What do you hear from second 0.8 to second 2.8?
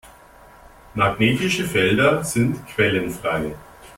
Magnetische Felder sind